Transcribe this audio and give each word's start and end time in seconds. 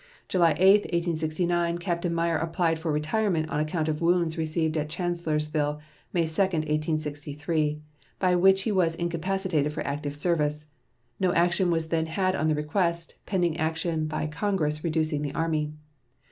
July 0.27 0.55
8, 0.57 0.85
1869, 0.85 1.77
Captain 1.77 2.11
Meyer 2.11 2.35
applied 2.39 2.79
for 2.79 2.91
retirement 2.91 3.47
on 3.51 3.59
account 3.59 3.87
of 3.87 4.01
wounds 4.01 4.35
received 4.35 4.75
at 4.75 4.89
Chancellorsville 4.89 5.79
May 6.11 6.25
2, 6.25 6.41
1863, 6.41 7.79
by 8.17 8.35
which 8.35 8.63
he 8.63 8.71
was 8.71 8.95
incapacitated 8.95 9.71
for 9.71 9.85
active 9.85 10.15
service. 10.15 10.71
No 11.19 11.33
action 11.33 11.69
was 11.69 11.89
then 11.89 12.07
had 12.07 12.35
on 12.35 12.47
the 12.47 12.55
request, 12.55 13.13
pending 13.27 13.57
action 13.59 14.07
by 14.07 14.25
Congress 14.25 14.83
reducing 14.83 15.21
the 15.21 15.35
Army. 15.35 15.71